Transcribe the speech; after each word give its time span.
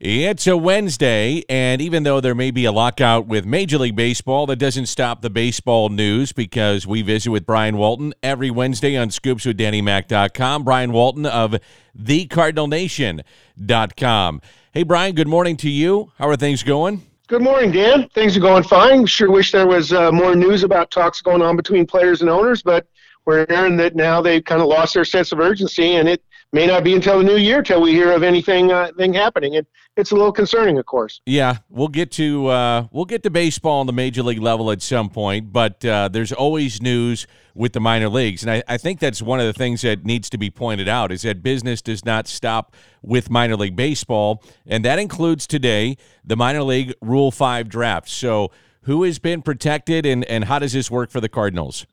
It's 0.00 0.46
a 0.46 0.56
Wednesday, 0.56 1.42
and 1.48 1.82
even 1.82 2.04
though 2.04 2.20
there 2.20 2.36
may 2.36 2.52
be 2.52 2.64
a 2.64 2.70
lockout 2.70 3.26
with 3.26 3.44
Major 3.44 3.78
League 3.78 3.96
Baseball, 3.96 4.46
that 4.46 4.54
doesn't 4.54 4.86
stop 4.86 5.22
the 5.22 5.30
baseball 5.30 5.88
news 5.88 6.30
because 6.30 6.86
we 6.86 7.02
visit 7.02 7.32
with 7.32 7.44
Brian 7.44 7.76
Walton 7.76 8.14
every 8.22 8.48
Wednesday 8.48 8.96
on 8.96 9.08
scoopswithdannymac.com. 9.08 10.62
Brian 10.62 10.92
Walton 10.92 11.26
of 11.26 11.56
thecardinalnation.com. 12.00 14.40
Hey, 14.70 14.84
Brian, 14.84 15.16
good 15.16 15.26
morning 15.26 15.56
to 15.56 15.68
you. 15.68 16.12
How 16.16 16.28
are 16.28 16.36
things 16.36 16.62
going? 16.62 17.02
Good 17.26 17.42
morning, 17.42 17.72
Dan. 17.72 18.08
Things 18.10 18.36
are 18.36 18.40
going 18.40 18.62
fine. 18.62 19.04
Sure 19.04 19.32
wish 19.32 19.50
there 19.50 19.66
was 19.66 19.92
uh, 19.92 20.12
more 20.12 20.36
news 20.36 20.62
about 20.62 20.92
talks 20.92 21.20
going 21.20 21.42
on 21.42 21.56
between 21.56 21.84
players 21.84 22.20
and 22.20 22.30
owners, 22.30 22.62
but 22.62 22.86
we're 23.24 23.46
hearing 23.48 23.76
that 23.78 23.96
now 23.96 24.22
they've 24.22 24.44
kind 24.44 24.62
of 24.62 24.68
lost 24.68 24.94
their 24.94 25.04
sense 25.04 25.32
of 25.32 25.40
urgency, 25.40 25.96
and 25.96 26.08
it 26.08 26.22
may 26.52 26.66
not 26.66 26.82
be 26.82 26.94
until 26.94 27.18
the 27.18 27.24
new 27.24 27.36
year 27.36 27.62
till 27.62 27.80
we 27.82 27.92
hear 27.92 28.12
of 28.12 28.22
anything 28.22 28.72
uh, 28.72 28.90
thing 28.96 29.12
happening. 29.12 29.56
And 29.56 29.66
it's 29.96 30.10
a 30.10 30.14
little 30.14 30.32
concerning, 30.32 30.78
of 30.78 30.86
course. 30.86 31.20
Yeah, 31.26 31.58
we'll 31.68 31.88
get 31.88 32.10
to 32.12 32.46
uh, 32.46 32.86
we'll 32.90 33.04
get 33.04 33.22
to 33.24 33.30
baseball 33.30 33.80
on 33.80 33.86
the 33.86 33.92
major 33.92 34.22
league 34.22 34.40
level 34.40 34.70
at 34.70 34.82
some 34.82 35.10
point, 35.10 35.52
but 35.52 35.84
uh, 35.84 36.08
there's 36.08 36.32
always 36.32 36.80
news 36.80 37.26
with 37.54 37.72
the 37.72 37.80
minor 37.80 38.08
leagues, 38.08 38.42
and 38.42 38.52
I, 38.52 38.62
I 38.68 38.76
think 38.78 39.00
that's 39.00 39.20
one 39.20 39.40
of 39.40 39.46
the 39.46 39.52
things 39.52 39.82
that 39.82 40.04
needs 40.04 40.30
to 40.30 40.38
be 40.38 40.48
pointed 40.48 40.88
out 40.88 41.10
is 41.10 41.22
that 41.22 41.42
business 41.42 41.82
does 41.82 42.04
not 42.04 42.28
stop 42.28 42.76
with 43.02 43.30
minor 43.30 43.56
league 43.56 43.74
baseball, 43.74 44.42
and 44.64 44.84
that 44.84 45.00
includes 45.00 45.46
today 45.46 45.96
the 46.24 46.36
minor 46.36 46.62
league 46.62 46.94
Rule 47.00 47.30
Five 47.30 47.68
draft. 47.68 48.08
So. 48.08 48.50
Who 48.82 49.02
has 49.02 49.18
been 49.18 49.42
protected, 49.42 50.06
and, 50.06 50.24
and 50.24 50.44
how 50.46 50.60
does 50.60 50.72
this 50.72 50.90
work 50.90 51.10
for 51.10 51.20
the 51.20 51.28
Cardinals? 51.28 51.84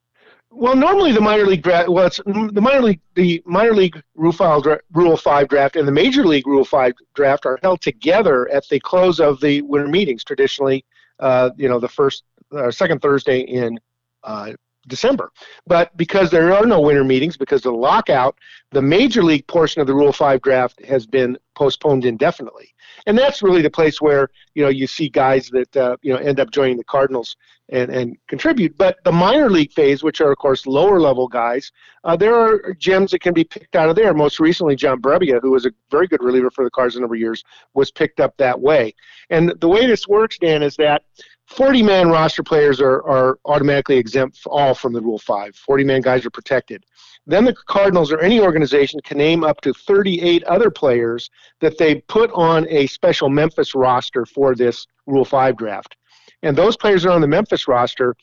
Well, 0.57 0.75
normally 0.75 1.11
the 1.11 1.19
minor 1.19 1.45
league 1.45 1.63
draft, 1.63 1.89
well, 1.89 2.07
it's 2.07 2.21
the 2.25 2.61
minor 2.61 2.81
league, 2.81 3.01
the 3.15 3.43
minor 3.45 3.73
league 3.73 4.01
rule, 4.15 4.31
file, 4.31 4.63
rule 4.93 5.17
five 5.17 5.49
draft 5.49 5.75
and 5.75 5.85
the 5.85 5.91
major 5.91 6.25
league 6.25 6.47
rule 6.47 6.63
five 6.63 6.93
draft 7.13 7.45
are 7.45 7.59
held 7.61 7.81
together 7.81 8.49
at 8.49 8.65
the 8.69 8.79
close 8.79 9.19
of 9.19 9.41
the 9.41 9.61
winter 9.63 9.89
meetings. 9.89 10.23
Traditionally, 10.23 10.85
uh, 11.19 11.49
you 11.57 11.67
know, 11.67 11.77
the 11.77 11.89
first 11.89 12.23
uh, 12.53 12.71
second 12.71 13.01
Thursday 13.01 13.41
in 13.41 13.77
uh, 14.23 14.53
December. 14.87 15.31
But 15.67 15.95
because 15.97 16.31
there 16.31 16.53
are 16.53 16.65
no 16.65 16.81
winter 16.81 17.03
meetings 17.03 17.37
because 17.37 17.65
of 17.65 17.73
the 17.73 17.79
lockout, 17.79 18.37
the 18.71 18.81
major 18.81 19.23
league 19.23 19.47
portion 19.47 19.81
of 19.81 19.87
the 19.87 19.93
Rule 19.93 20.13
5 20.13 20.41
draft 20.41 20.83
has 20.85 21.05
been 21.05 21.37
postponed 21.55 22.05
indefinitely. 22.05 22.73
And 23.07 23.17
that's 23.17 23.41
really 23.41 23.61
the 23.61 23.69
place 23.69 24.01
where, 24.01 24.29
you 24.53 24.63
know, 24.63 24.69
you 24.69 24.87
see 24.87 25.09
guys 25.09 25.49
that, 25.49 25.77
uh, 25.77 25.97
you 26.01 26.13
know, 26.13 26.19
end 26.19 26.39
up 26.39 26.51
joining 26.51 26.77
the 26.77 26.83
Cardinals 26.83 27.35
and, 27.69 27.89
and 27.89 28.17
contribute. 28.27 28.77
But 28.77 28.97
the 29.03 29.11
minor 29.11 29.49
league 29.49 29.71
phase, 29.71 30.03
which 30.03 30.21
are, 30.21 30.31
of 30.31 30.37
course, 30.37 30.65
lower 30.65 30.99
level 30.99 31.27
guys, 31.27 31.71
uh, 32.03 32.15
there 32.15 32.35
are 32.35 32.73
gems 32.73 33.11
that 33.11 33.21
can 33.21 33.33
be 33.33 33.43
picked 33.43 33.75
out 33.75 33.89
of 33.89 33.95
there. 33.95 34.13
Most 34.13 34.39
recently, 34.39 34.75
John 34.75 35.01
Brebbia, 35.01 35.39
who 35.41 35.51
was 35.51 35.65
a 35.65 35.71
very 35.89 36.07
good 36.07 36.23
reliever 36.23 36.51
for 36.51 36.63
the 36.63 36.71
Cards 36.71 36.95
a 36.95 36.99
number 36.99 37.15
of 37.15 37.21
years, 37.21 37.43
was 37.73 37.91
picked 37.91 38.19
up 38.19 38.35
that 38.37 38.59
way. 38.59 38.93
And 39.29 39.53
the 39.59 39.69
way 39.69 39.87
this 39.87 40.07
works, 40.07 40.37
Dan, 40.37 40.63
is 40.63 40.75
that 40.77 41.03
40 41.47 41.83
man 41.83 42.09
roster 42.09 42.43
players 42.43 42.81
are, 42.81 43.07
are 43.07 43.37
automatically 43.45 43.97
exempt 43.97 44.39
all 44.47 44.73
from 44.73 44.93
the 44.93 45.01
Rule 45.01 45.19
5. 45.19 45.55
40 45.55 45.83
man 45.83 46.01
guys 46.01 46.25
are 46.25 46.31
protected. 46.31 46.85
Then 47.27 47.45
the 47.45 47.55
Cardinals 47.67 48.11
or 48.11 48.19
any 48.19 48.39
organization 48.39 48.99
can 49.03 49.17
name 49.17 49.43
up 49.43 49.61
to 49.61 49.73
38 49.73 50.43
other 50.43 50.69
players 50.69 51.29
that 51.61 51.77
they 51.77 51.95
put 52.01 52.31
on 52.33 52.67
a 52.69 52.87
special 52.87 53.29
Memphis 53.29 53.73
roster 53.75 54.25
for 54.25 54.55
this 54.55 54.85
Rule 55.05 55.25
5 55.25 55.57
draft. 55.57 55.95
And 56.43 56.55
those 56.55 56.77
players 56.77 57.03
that 57.03 57.09
are 57.09 57.13
on 57.13 57.21
the 57.21 57.27
Memphis 57.27 57.67
roster 57.67 58.15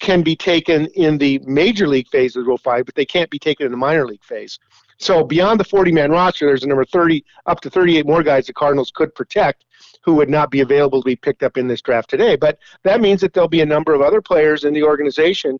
can 0.00 0.22
be 0.22 0.34
taken 0.34 0.86
in 0.94 1.16
the 1.16 1.38
major 1.44 1.86
league 1.86 2.08
phase 2.08 2.34
of 2.34 2.44
Rule 2.46 2.58
5, 2.58 2.84
but 2.84 2.94
they 2.96 3.04
can't 3.04 3.30
be 3.30 3.38
taken 3.38 3.66
in 3.66 3.72
the 3.72 3.78
minor 3.78 4.04
league 4.04 4.24
phase. 4.24 4.58
So 5.02 5.24
beyond 5.24 5.58
the 5.58 5.64
40 5.64 5.90
man 5.90 6.12
roster, 6.12 6.46
there's 6.46 6.62
a 6.62 6.68
number 6.68 6.84
30, 6.84 7.24
up 7.46 7.60
to 7.62 7.70
38 7.70 8.06
more 8.06 8.22
guys 8.22 8.46
the 8.46 8.52
Cardinals 8.52 8.92
could 8.94 9.12
protect 9.16 9.64
who 10.04 10.14
would 10.14 10.28
not 10.28 10.48
be 10.48 10.60
available 10.60 11.02
to 11.02 11.06
be 11.06 11.16
picked 11.16 11.42
up 11.42 11.56
in 11.58 11.66
this 11.66 11.82
draft 11.82 12.08
today. 12.08 12.36
But 12.36 12.58
that 12.84 13.00
means 13.00 13.20
that 13.20 13.32
there'll 13.32 13.48
be 13.48 13.62
a 13.62 13.66
number 13.66 13.94
of 13.94 14.00
other 14.00 14.22
players 14.22 14.62
in 14.62 14.72
the 14.72 14.84
organization, 14.84 15.58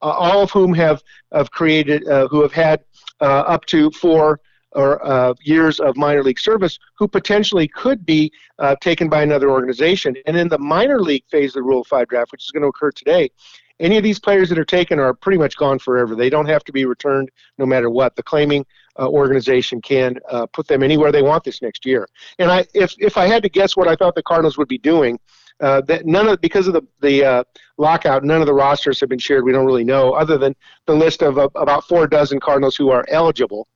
uh, 0.00 0.10
all 0.10 0.42
of 0.42 0.52
whom 0.52 0.72
have, 0.74 1.02
have 1.32 1.50
created, 1.50 2.06
uh, 2.06 2.28
who 2.28 2.40
have 2.42 2.52
had 2.52 2.84
uh, 3.20 3.24
up 3.24 3.64
to 3.66 3.90
four 3.90 4.40
or 4.72 5.04
uh, 5.04 5.34
years 5.42 5.80
of 5.80 5.96
minor 5.96 6.22
league 6.22 6.38
service 6.38 6.78
who 6.96 7.08
potentially 7.08 7.66
could 7.66 8.06
be 8.06 8.30
uh, 8.60 8.76
taken 8.80 9.08
by 9.08 9.22
another 9.22 9.50
organization. 9.50 10.14
And 10.26 10.36
in 10.36 10.48
the 10.48 10.58
minor 10.58 11.00
league 11.00 11.24
phase 11.30 11.50
of 11.50 11.54
the 11.54 11.62
Rule 11.62 11.82
5 11.82 12.06
draft, 12.08 12.30
which 12.30 12.44
is 12.44 12.50
going 12.50 12.62
to 12.62 12.68
occur 12.68 12.92
today, 12.92 13.30
any 13.80 13.96
of 13.96 14.04
these 14.04 14.18
players 14.18 14.48
that 14.48 14.58
are 14.58 14.64
taken 14.64 14.98
are 14.98 15.14
pretty 15.14 15.38
much 15.38 15.56
gone 15.56 15.78
forever. 15.78 16.14
They 16.14 16.30
don't 16.30 16.46
have 16.46 16.64
to 16.64 16.72
be 16.72 16.84
returned 16.84 17.30
no 17.58 17.66
matter 17.66 17.90
what. 17.90 18.14
The 18.16 18.22
claiming 18.22 18.64
uh, 18.98 19.08
organization 19.08 19.80
can 19.80 20.18
uh, 20.30 20.46
put 20.46 20.68
them 20.68 20.82
anywhere 20.82 21.10
they 21.10 21.22
want 21.22 21.44
this 21.44 21.60
next 21.60 21.84
year. 21.84 22.08
And 22.38 22.50
I, 22.50 22.66
if 22.74 22.94
if 22.98 23.16
I 23.16 23.26
had 23.26 23.42
to 23.42 23.48
guess 23.48 23.76
what 23.76 23.88
I 23.88 23.96
thought 23.96 24.14
the 24.14 24.22
Cardinals 24.22 24.56
would 24.58 24.68
be 24.68 24.78
doing, 24.78 25.18
uh, 25.60 25.80
that 25.82 26.06
none 26.06 26.28
of 26.28 26.40
because 26.40 26.68
of 26.68 26.74
the 26.74 26.82
the 27.00 27.24
uh, 27.24 27.44
lockout, 27.76 28.24
none 28.24 28.40
of 28.40 28.46
the 28.46 28.54
rosters 28.54 29.00
have 29.00 29.08
been 29.08 29.18
shared. 29.18 29.44
We 29.44 29.52
don't 29.52 29.66
really 29.66 29.84
know, 29.84 30.12
other 30.12 30.38
than 30.38 30.54
the 30.86 30.94
list 30.94 31.22
of 31.22 31.38
about 31.38 31.88
four 31.88 32.06
dozen 32.06 32.40
Cardinals 32.40 32.76
who 32.76 32.90
are 32.90 33.04
eligible. 33.08 33.66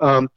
Um, 0.00 0.28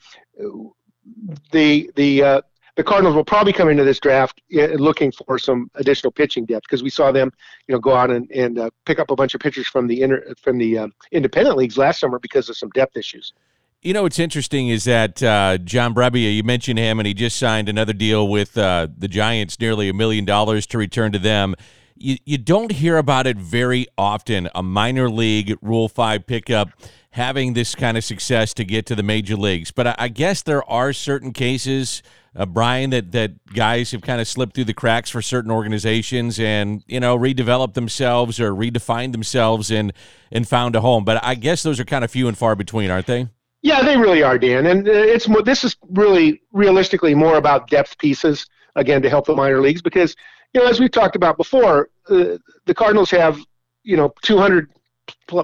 the 1.51 1.91
the 1.95 2.23
uh, 2.23 2.41
the 2.79 2.83
Cardinals 2.85 3.13
will 3.13 3.25
probably 3.25 3.51
come 3.51 3.67
into 3.67 3.83
this 3.83 3.99
draft 3.99 4.41
looking 4.49 5.11
for 5.11 5.37
some 5.37 5.69
additional 5.75 6.13
pitching 6.13 6.45
depth 6.45 6.63
because 6.63 6.81
we 6.81 6.89
saw 6.89 7.11
them, 7.11 7.29
you 7.67 7.75
know, 7.75 7.79
go 7.79 7.93
out 7.93 8.09
and, 8.09 8.31
and 8.31 8.57
uh, 8.57 8.69
pick 8.85 8.99
up 8.99 9.11
a 9.11 9.15
bunch 9.17 9.33
of 9.33 9.41
pitchers 9.41 9.67
from 9.67 9.85
the 9.85 10.01
inter, 10.01 10.33
from 10.41 10.57
the 10.57 10.77
uh, 10.77 10.87
independent 11.11 11.57
leagues 11.57 11.77
last 11.77 11.99
summer 11.99 12.19
because 12.19 12.47
of 12.47 12.55
some 12.55 12.69
depth 12.69 12.95
issues. 12.95 13.33
You 13.81 13.93
know 13.93 14.03
what's 14.03 14.17
interesting 14.17 14.69
is 14.69 14.85
that 14.85 15.21
uh, 15.21 15.57
John 15.57 15.93
Brebbia, 15.93 16.33
you 16.33 16.41
mentioned 16.41 16.79
him, 16.79 17.01
and 17.01 17.05
he 17.05 17.13
just 17.13 17.37
signed 17.37 17.67
another 17.67 17.91
deal 17.91 18.29
with 18.29 18.57
uh, 18.57 18.87
the 18.97 19.09
Giants, 19.09 19.59
nearly 19.59 19.89
a 19.89 19.93
million 19.93 20.23
dollars 20.23 20.65
to 20.67 20.77
return 20.77 21.11
to 21.11 21.19
them. 21.19 21.55
You, 21.97 22.15
you 22.23 22.37
don't 22.37 22.71
hear 22.71 22.95
about 22.95 23.27
it 23.27 23.35
very 23.35 23.87
often. 23.97 24.47
A 24.55 24.63
minor 24.63 25.09
league 25.09 25.57
Rule 25.61 25.89
Five 25.89 26.25
pickup 26.25 26.69
having 27.11 27.53
this 27.53 27.75
kind 27.75 27.97
of 27.97 28.03
success 28.03 28.53
to 28.53 28.63
get 28.63 28.85
to 28.87 28.95
the 28.95 29.03
major 29.03 29.35
leagues, 29.35 29.71
but 29.71 29.87
I, 29.87 29.95
I 29.97 30.07
guess 30.09 30.41
there 30.41 30.69
are 30.69 30.93
certain 30.93 31.33
cases 31.33 32.03
uh, 32.35 32.45
Brian, 32.45 32.91
that 32.91 33.11
that 33.11 33.31
guys 33.53 33.91
have 33.91 34.01
kind 34.01 34.21
of 34.21 34.27
slipped 34.27 34.55
through 34.55 34.65
the 34.65 34.73
cracks 34.73 35.09
for 35.09 35.21
certain 35.21 35.51
organizations 35.51 36.39
and 36.39 36.83
you 36.87 36.99
know 36.99 37.17
redeveloped 37.17 37.73
themselves 37.73 38.39
or 38.39 38.51
redefined 38.51 39.11
themselves 39.11 39.71
and 39.71 39.93
and 40.31 40.47
found 40.47 40.75
a 40.75 40.81
home. 40.81 41.03
But 41.03 41.23
I 41.23 41.35
guess 41.35 41.63
those 41.63 41.79
are 41.79 41.85
kind 41.85 42.03
of 42.03 42.11
few 42.11 42.27
and 42.27 42.37
far 42.37 42.55
between, 42.55 42.91
aren't 42.91 43.07
they? 43.07 43.27
Yeah, 43.61 43.81
they 43.81 43.97
really 43.97 44.23
are, 44.23 44.37
Dan. 44.37 44.67
And 44.67 44.87
uh, 44.87 44.91
it's 44.91 45.27
more, 45.27 45.41
this 45.41 45.63
is 45.63 45.75
really 45.89 46.41
realistically 46.53 47.13
more 47.13 47.35
about 47.35 47.69
depth 47.69 47.97
pieces 47.97 48.45
again 48.75 49.01
to 49.01 49.09
help 49.09 49.25
the 49.25 49.35
minor 49.35 49.59
leagues 49.59 49.81
because 49.81 50.15
you 50.53 50.61
know 50.61 50.67
as 50.67 50.79
we've 50.79 50.91
talked 50.91 51.15
about 51.15 51.35
before, 51.35 51.89
uh, 52.09 52.37
the 52.65 52.73
Cardinals 52.75 53.09
have 53.11 53.39
you 53.83 53.97
know 53.97 54.13
200 54.21 54.69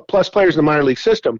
plus 0.07 0.29
players 0.29 0.55
in 0.55 0.59
the 0.59 0.63
minor 0.63 0.83
league 0.83 0.99
system. 0.99 1.39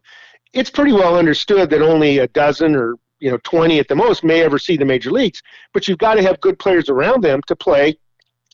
It's 0.53 0.69
pretty 0.69 0.93
well 0.93 1.17
understood 1.17 1.69
that 1.69 1.81
only 1.81 2.19
a 2.19 2.27
dozen 2.27 2.75
or 2.75 2.95
you 3.19 3.31
know 3.31 3.37
20 3.43 3.79
at 3.79 3.87
the 3.87 3.95
most 3.95 4.23
may 4.23 4.43
ever 4.43 4.59
see 4.59 4.77
the 4.77 4.85
major 4.85 5.11
leagues 5.11 5.41
but 5.73 5.87
you've 5.87 5.97
got 5.97 6.15
to 6.15 6.21
have 6.21 6.39
good 6.41 6.59
players 6.59 6.89
around 6.89 7.23
them 7.23 7.41
to 7.47 7.55
play 7.55 7.97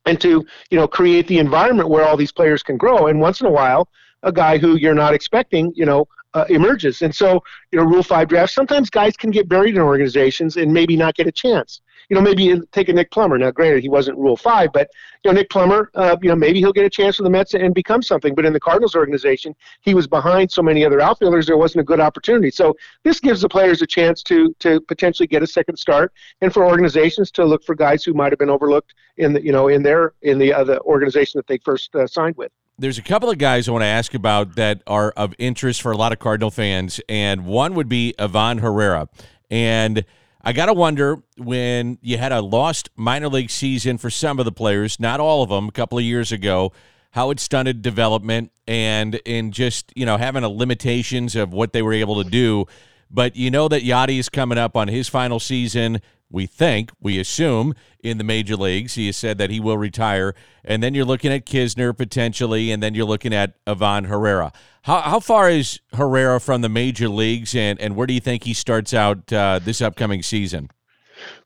and 0.06 0.19
to 0.22 0.46
you 0.69 0.78
know 0.78 0.88
create 0.88 1.28
the 1.28 1.40
environment 1.40 1.90
where 1.90 2.06
all 2.06 2.18
these 2.18 2.31
players 2.31 2.63
can 2.63 2.78
grow 2.78 3.07
and 3.07 3.19
once 3.19 3.41
in 3.41 3.47
a 3.47 3.52
while 3.52 3.88
a 4.24 4.31
guy 4.31 4.57
who 4.57 4.75
you're 4.75 4.94
not 4.94 5.13
expecting 5.13 5.72
you 5.75 5.85
know 5.85 6.08
uh, 6.34 6.46
emerges 6.50 7.02
and 7.02 7.13
so 7.13 7.41
you 7.72 7.79
know 7.79 7.85
rule 7.85 8.03
5 8.03 8.28
drafts 8.28 8.56
sometimes 8.56 8.90
guys 8.90 9.18
can 9.18 9.31
get 9.31 9.50
buried 9.50 9.75
in 9.75 9.81
organizations 9.81 10.58
and 10.58 10.72
maybe 10.72 10.96
not 10.96 11.16
get 11.16 11.28
a 11.28 11.31
chance 11.31 11.81
you 12.11 12.16
know, 12.16 12.22
maybe 12.22 12.59
take 12.73 12.89
a 12.89 12.94
Nick 12.94 13.09
Plummer. 13.09 13.38
Now, 13.38 13.51
granted, 13.51 13.83
he 13.83 13.88
wasn't 13.88 14.17
Rule 14.17 14.35
Five, 14.35 14.73
but 14.73 14.89
you 15.23 15.31
know, 15.31 15.39
Nick 15.39 15.49
Plummer, 15.49 15.89
uh, 15.95 16.17
you 16.22 16.27
know, 16.27 16.35
maybe 16.35 16.59
he'll 16.59 16.73
get 16.73 16.83
a 16.83 16.89
chance 16.89 17.16
for 17.16 17.23
the 17.23 17.29
Mets 17.29 17.53
and 17.53 17.73
become 17.73 18.01
something. 18.01 18.35
But 18.35 18.44
in 18.44 18.51
the 18.51 18.59
Cardinals 18.59 18.95
organization, 18.95 19.55
he 19.79 19.94
was 19.94 20.07
behind 20.07 20.51
so 20.51 20.61
many 20.61 20.83
other 20.83 20.99
outfielders. 20.99 21.45
There 21.45 21.55
wasn't 21.55 21.79
a 21.79 21.83
good 21.85 22.01
opportunity. 22.01 22.51
So 22.51 22.75
this 23.05 23.22
gives 23.22 23.39
the 23.39 23.47
players 23.47 23.81
a 23.81 23.88
chance 23.88 24.23
to 24.23 24.53
to 24.59 24.81
potentially 24.81 25.25
get 25.25 25.41
a 25.41 25.47
second 25.47 25.77
start, 25.77 26.11
and 26.41 26.51
for 26.53 26.66
organizations 26.66 27.31
to 27.31 27.45
look 27.45 27.63
for 27.63 27.75
guys 27.75 28.03
who 28.03 28.13
might 28.13 28.33
have 28.33 28.39
been 28.39 28.49
overlooked 28.49 28.93
in 29.16 29.31
the 29.31 29.41
you 29.41 29.53
know 29.53 29.69
in 29.69 29.81
their 29.81 30.11
in 30.22 30.37
the 30.37 30.53
other 30.53 30.81
organization 30.81 31.37
that 31.37 31.47
they 31.47 31.59
first 31.59 31.96
uh, 31.96 32.05
signed 32.05 32.35
with 32.35 32.52
there's 32.78 32.97
a 32.97 33.03
couple 33.03 33.29
of 33.29 33.37
guys 33.37 33.69
I 33.69 33.72
want 33.72 33.84
to 33.84 33.87
ask 33.87 34.13
about 34.13 34.55
that 34.55 34.81
are 34.85 35.11
of 35.11 35.34
interest 35.40 35.81
for 35.81 35.93
a 35.93 35.97
lot 35.97 36.11
of 36.11 36.19
Cardinal 36.19 36.52
fans, 36.52 36.99
and 37.08 37.46
one 37.46 37.75
would 37.75 37.87
be 37.87 38.16
Ivan 38.19 38.58
Herrera. 38.58 39.08
And 39.49 40.03
I 40.43 40.53
got 40.53 40.66
to 40.67 40.73
wonder 40.73 41.22
when 41.38 41.99
you 42.02 42.17
had 42.17 42.32
a 42.32 42.41
lost 42.41 42.90
minor 42.96 43.28
league 43.28 43.52
season 43.52 43.97
for 43.97 44.09
some 44.09 44.40
of 44.40 44.46
the 44.46 44.52
players, 44.52 44.99
not 44.99 45.20
all 45.20 45.43
of 45.43 45.49
them, 45.49 45.67
a 45.67 45.72
couple 45.72 45.97
of 45.97 46.03
years 46.03 46.32
ago, 46.32 46.72
how 47.11 47.29
it 47.29 47.40
stunted 47.40 47.82
development 47.82 48.52
and 48.67 49.16
in 49.26 49.52
just, 49.52 49.93
you 49.96 50.05
know, 50.05 50.17
having 50.17 50.43
a 50.43 50.49
limitations 50.49 51.35
of 51.35 51.53
what 51.53 51.73
they 51.73 51.82
were 51.82 51.93
able 51.93 52.23
to 52.23 52.29
do. 52.29 52.66
But 53.09 53.35
you 53.35 53.52
know 53.52 53.67
that 53.67 53.84
Yadi 53.84 54.17
is 54.17 54.29
coming 54.29 54.58
up 54.58 54.76
on 54.76 54.88
his 54.88 55.08
final 55.09 55.40
season 55.40 56.02
we 56.31 56.45
think, 56.45 56.91
we 56.99 57.19
assume, 57.19 57.73
in 58.03 58.17
the 58.17 58.23
major 58.23 58.55
leagues. 58.55 58.95
He 58.95 59.07
has 59.07 59.17
said 59.17 59.37
that 59.37 59.49
he 59.49 59.59
will 59.59 59.78
retire. 59.78 60.33
And 60.63 60.81
then 60.81 60.93
you're 60.93 61.05
looking 61.05 61.31
at 61.31 61.45
Knizner 61.45 61.95
potentially, 61.95 62.72
and 62.72 62.81
then 62.81 62.95
you're 62.95 63.05
looking 63.05 63.33
at 63.33 63.53
Ivan 63.67 64.05
Herrera. 64.05 64.51
How, 64.83 65.01
how 65.01 65.19
far 65.19 65.49
is 65.49 65.79
Herrera 65.93 66.39
from 66.39 66.61
the 66.61 66.69
major 66.69 67.09
leagues, 67.09 67.53
and, 67.55 67.79
and 67.79 67.95
where 67.95 68.07
do 68.07 68.13
you 68.13 68.19
think 68.19 68.43
he 68.43 68.53
starts 68.53 68.93
out 68.93 69.31
uh, 69.31 69.59
this 69.63 69.81
upcoming 69.81 70.23
season? 70.23 70.72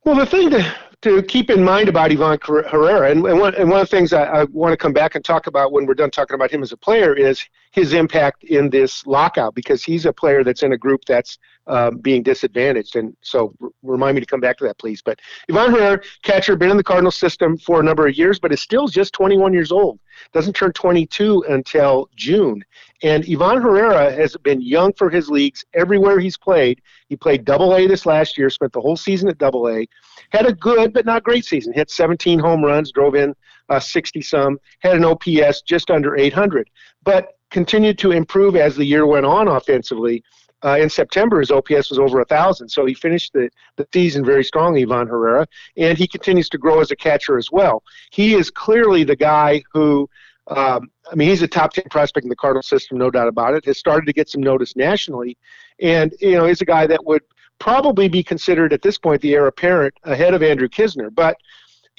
Well, 0.05 0.15
the 0.15 0.25
thing 0.25 0.51
to, 0.51 0.75
to 1.05 1.21
keep 1.21 1.51
in 1.51 1.63
mind 1.63 1.87
about 1.87 2.11
Ivan 2.11 2.39
Herrera, 2.41 3.11
and, 3.11 3.23
and, 3.27 3.39
one, 3.39 3.53
and 3.53 3.69
one 3.69 3.79
of 3.79 3.87
the 3.87 3.95
things 3.95 4.11
I, 4.11 4.23
I 4.23 4.43
want 4.45 4.73
to 4.73 4.77
come 4.77 4.91
back 4.91 5.13
and 5.13 5.23
talk 5.23 5.45
about 5.45 5.71
when 5.71 5.85
we're 5.85 5.93
done 5.93 6.09
talking 6.09 6.33
about 6.33 6.49
him 6.49 6.63
as 6.63 6.71
a 6.71 6.77
player 6.77 7.13
is 7.13 7.47
his 7.69 7.93
impact 7.93 8.43
in 8.43 8.71
this 8.71 9.05
lockout 9.05 9.53
because 9.53 9.83
he's 9.83 10.07
a 10.07 10.11
player 10.11 10.43
that's 10.43 10.63
in 10.63 10.73
a 10.73 10.77
group 10.77 11.05
that's 11.05 11.37
um, 11.67 11.99
being 11.99 12.23
disadvantaged. 12.23 12.95
And 12.95 13.15
so 13.21 13.53
r- 13.61 13.69
remind 13.83 14.15
me 14.15 14.21
to 14.21 14.25
come 14.25 14.39
back 14.39 14.57
to 14.57 14.63
that, 14.63 14.79
please. 14.79 15.03
But 15.03 15.19
Ivan 15.47 15.73
Herrera, 15.73 16.01
catcher, 16.23 16.55
been 16.55 16.71
in 16.71 16.77
the 16.77 16.83
Cardinals 16.83 17.17
system 17.17 17.55
for 17.55 17.79
a 17.79 17.83
number 17.83 18.07
of 18.07 18.17
years, 18.17 18.39
but 18.39 18.51
is 18.51 18.61
still 18.61 18.87
just 18.87 19.13
21 19.13 19.53
years 19.53 19.71
old. 19.71 19.99
Doesn't 20.33 20.53
turn 20.53 20.71
22 20.71 21.45
until 21.49 22.09
June. 22.15 22.63
And 23.03 23.25
Ivan 23.29 23.61
Herrera 23.61 24.11
has 24.11 24.35
been 24.37 24.61
young 24.61 24.93
for 24.93 25.09
his 25.09 25.29
leagues 25.29 25.65
everywhere 25.73 26.19
he's 26.19 26.37
played. 26.37 26.81
He 27.07 27.15
played 27.15 27.45
Double 27.45 27.75
A 27.75 27.87
this 27.87 28.05
last 28.05 28.37
year, 28.37 28.49
spent 28.49 28.73
the 28.73 28.81
whole 28.81 28.97
season 28.97 29.29
at 29.29 29.37
Double 29.37 29.69
A, 29.69 29.87
had 30.31 30.45
a 30.45 30.53
good 30.53 30.93
but 30.93 31.05
not 31.05 31.23
great 31.23 31.45
season. 31.45 31.73
Hit 31.73 31.91
17 31.91 32.39
home 32.39 32.63
runs, 32.63 32.91
drove 32.91 33.15
in 33.15 33.35
60 33.79 34.19
uh, 34.19 34.23
some, 34.23 34.59
had 34.79 34.95
an 34.95 35.05
OPS 35.05 35.61
just 35.61 35.89
under 35.91 36.15
800, 36.15 36.69
but 37.03 37.37
continued 37.51 37.97
to 37.99 38.11
improve 38.11 38.55
as 38.55 38.75
the 38.75 38.85
year 38.85 39.05
went 39.05 39.25
on 39.25 39.47
offensively. 39.47 40.23
Uh, 40.63 40.77
in 40.79 40.89
September, 40.89 41.39
his 41.39 41.51
OPS 41.51 41.89
was 41.89 41.99
over 41.99 42.21
a 42.21 42.25
thousand, 42.25 42.69
so 42.69 42.85
he 42.85 42.93
finished 42.93 43.33
the, 43.33 43.49
the 43.75 43.87
season 43.93 44.25
very 44.25 44.43
strongly, 44.43 44.83
Ivan 44.83 45.07
Herrera, 45.07 45.47
and 45.77 45.97
he 45.97 46.07
continues 46.07 46.49
to 46.49 46.57
grow 46.57 46.79
as 46.79 46.91
a 46.91 46.95
catcher 46.95 47.37
as 47.37 47.51
well. 47.51 47.83
He 48.11 48.33
is 48.33 48.49
clearly 48.49 49.03
the 49.03 49.15
guy 49.15 49.63
who, 49.73 50.09
um, 50.47 50.89
I 51.11 51.15
mean, 51.15 51.29
he's 51.29 51.41
a 51.41 51.47
top 51.47 51.73
ten 51.73 51.85
prospect 51.91 52.23
in 52.23 52.29
the 52.29 52.35
Cardinal 52.35 52.63
system, 52.63 52.97
no 52.97 53.11
doubt 53.11 53.27
about 53.27 53.53
it. 53.53 53.65
Has 53.65 53.77
started 53.77 54.05
to 54.07 54.13
get 54.13 54.29
some 54.29 54.41
notice 54.41 54.75
nationally, 54.75 55.37
and 55.81 56.13
you 56.19 56.31
know, 56.31 56.45
he's 56.45 56.61
a 56.61 56.65
guy 56.65 56.87
that 56.87 57.05
would 57.05 57.21
probably 57.59 58.07
be 58.07 58.23
considered 58.23 58.73
at 58.73 58.81
this 58.81 58.97
point 58.97 59.21
the 59.21 59.33
heir 59.33 59.47
apparent 59.47 59.93
ahead 60.03 60.33
of 60.33 60.43
Andrew 60.43 60.67
Knizner, 60.67 61.13
But 61.13 61.37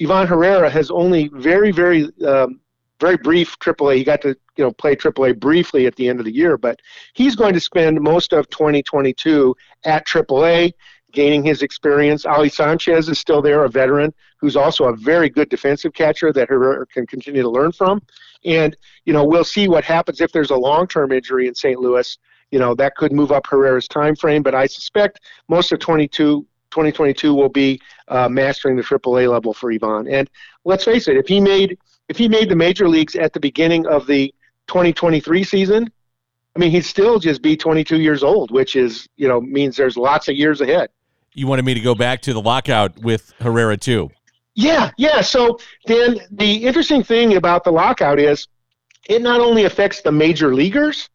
Ivan 0.01 0.27
Herrera 0.27 0.69
has 0.69 0.91
only 0.91 1.29
very, 1.33 1.71
very, 1.71 2.09
um, 2.25 2.59
very 2.99 3.17
brief 3.17 3.57
AAA. 3.59 3.97
He 3.97 4.03
got 4.03 4.21
to 4.21 4.29
you 4.55 4.63
know 4.63 4.71
play 4.71 4.95
AAA 4.95 5.39
briefly 5.39 5.85
at 5.87 5.95
the 5.95 6.07
end 6.07 6.19
of 6.19 6.25
the 6.25 6.33
year, 6.33 6.57
but 6.57 6.81
he's 7.13 7.35
going 7.35 7.53
to 7.53 7.59
spend 7.59 8.01
most 8.01 8.33
of 8.33 8.49
2022 8.49 9.55
at 9.85 10.05
AAA. 10.05 10.73
Gaining 11.13 11.41
his 11.41 11.63
experience. 11.63 12.25
Ali 12.25 12.49
Sanchez 12.49 13.07
is 13.07 13.17
still 13.17 13.41
there, 13.41 13.63
a 13.63 13.69
veteran 13.69 14.13
who's 14.39 14.57
also 14.57 14.83
a 14.83 14.95
very 14.95 15.29
good 15.29 15.47
defensive 15.47 15.93
catcher 15.93 16.33
that 16.33 16.49
Herrera 16.49 16.85
can 16.85 17.07
continue 17.07 17.41
to 17.41 17.49
learn 17.49 17.71
from. 17.71 18.03
And, 18.43 18.75
you 19.05 19.13
know, 19.13 19.23
we'll 19.23 19.45
see 19.45 19.69
what 19.69 19.85
happens 19.85 20.19
if 20.19 20.33
there's 20.33 20.51
a 20.51 20.55
long 20.55 20.85
term 20.85 21.13
injury 21.13 21.47
in 21.47 21.55
St. 21.55 21.79
Louis 21.79 22.17
you 22.51 22.59
know 22.59 22.73
that 22.75 22.95
could 22.95 23.11
move 23.11 23.31
up 23.31 23.47
Herrera's 23.47 23.87
time 23.87 24.15
frame, 24.15 24.43
but 24.43 24.55
I 24.55 24.67
suspect 24.67 25.19
most 25.47 25.71
of 25.71 25.79
22, 25.79 26.45
2022 26.71 27.33
will 27.33 27.49
be 27.49 27.81
uh, 28.07 28.29
mastering 28.29 28.77
the 28.77 28.83
AAA 28.83 29.29
level 29.29 29.53
for 29.53 29.71
Ivan. 29.71 30.07
And 30.07 30.29
let's 30.63 30.85
face 30.85 31.07
it, 31.07 31.17
if 31.17 31.27
he 31.27 31.39
made 31.39 31.77
if 32.09 32.17
he 32.17 32.27
made 32.27 32.49
the 32.49 32.55
major 32.55 32.87
leagues 32.87 33.15
at 33.15 33.33
the 33.33 33.39
beginning 33.39 33.85
of 33.87 34.07
the 34.07 34.33
2023 34.67 35.43
season, 35.43 35.91
I 36.55 36.59
mean 36.59 36.71
he'd 36.71 36.85
still 36.85 37.19
just 37.19 37.41
be 37.41 37.55
22 37.55 37.99
years 37.99 38.23
old, 38.23 38.51
which 38.51 38.75
is 38.75 39.07
you 39.15 39.27
know 39.27 39.39
means 39.39 39.77
there's 39.77 39.97
lots 39.97 40.27
of 40.27 40.35
years 40.35 40.61
ahead. 40.61 40.89
You 41.33 41.47
wanted 41.47 41.65
me 41.65 41.73
to 41.73 41.79
go 41.79 41.93
back 41.93 42.21
to 42.23 42.33
the 42.33 42.41
lockout 42.41 42.97
with 42.99 43.33
Herrera 43.39 43.77
too. 43.77 44.09
Yeah, 44.55 44.89
yeah. 44.97 45.21
So 45.21 45.59
then 45.85 46.19
the 46.31 46.65
interesting 46.65 47.03
thing 47.03 47.35
about 47.35 47.63
the 47.63 47.71
lockout 47.71 48.19
is 48.19 48.47
it 49.07 49.21
not 49.21 49.39
only 49.39 49.65
affects 49.65 50.01
the 50.01 50.11
major 50.11 50.55
leaguers, 50.55 51.09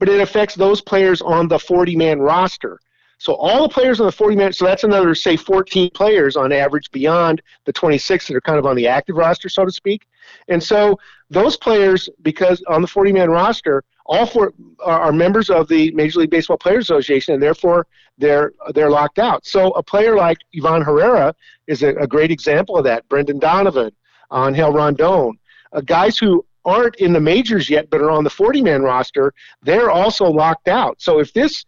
but 0.00 0.08
it 0.08 0.20
affects 0.20 0.56
those 0.56 0.80
players 0.80 1.22
on 1.22 1.46
the 1.46 1.58
40 1.58 1.94
man 1.94 2.18
roster. 2.18 2.80
So 3.18 3.34
all 3.34 3.62
the 3.62 3.68
players 3.68 4.00
on 4.00 4.06
the 4.06 4.12
40 4.12 4.36
man, 4.36 4.52
so 4.52 4.64
that's 4.64 4.84
another, 4.84 5.14
say, 5.14 5.36
14 5.36 5.90
players 5.90 6.36
on 6.36 6.52
average 6.52 6.90
beyond 6.92 7.42
the 7.64 7.72
26 7.72 8.28
that 8.28 8.36
are 8.36 8.40
kind 8.40 8.58
of 8.58 8.66
on 8.66 8.76
the 8.76 8.86
active 8.86 9.16
roster, 9.16 9.48
so 9.48 9.64
to 9.64 9.72
speak. 9.72 10.06
And 10.46 10.62
so 10.62 10.98
those 11.28 11.56
players, 11.56 12.08
because 12.22 12.62
on 12.68 12.80
the 12.80 12.88
40 12.88 13.12
man 13.12 13.30
roster, 13.30 13.82
all 14.06 14.24
four 14.24 14.54
are 14.82 15.12
members 15.12 15.50
of 15.50 15.68
the 15.68 15.90
Major 15.92 16.20
League 16.20 16.30
Baseball 16.30 16.56
Players 16.56 16.86
Association, 16.86 17.34
and 17.34 17.42
therefore 17.42 17.86
they're 18.16 18.52
they're 18.74 18.90
locked 18.90 19.18
out. 19.18 19.44
So 19.44 19.70
a 19.72 19.82
player 19.82 20.16
like 20.16 20.38
Ivan 20.56 20.80
Herrera 20.80 21.34
is 21.66 21.82
a, 21.82 21.94
a 21.96 22.06
great 22.06 22.30
example 22.30 22.78
of 22.78 22.84
that. 22.84 23.06
Brendan 23.10 23.38
Donovan, 23.38 23.90
Angel 24.32 24.72
Rondon, 24.72 25.38
uh, 25.74 25.82
guys 25.82 26.16
who 26.16 26.44
aren't 26.64 26.96
in 26.96 27.12
the 27.12 27.20
majors 27.20 27.70
yet 27.70 27.88
but 27.90 28.00
are 28.00 28.10
on 28.10 28.24
the 28.24 28.30
40 28.30 28.62
man 28.62 28.82
roster, 28.82 29.32
they're 29.62 29.90
also 29.90 30.24
locked 30.26 30.68
out. 30.68 31.00
So 31.00 31.18
if 31.18 31.32
this 31.32 31.64